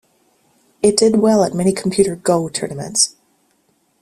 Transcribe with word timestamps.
It 0.81 0.97
did 0.97 1.17
well 1.19 1.43
at 1.43 1.53
many 1.53 1.71
computer 1.71 2.15
Go 2.15 2.49
tournaments. 2.49 3.17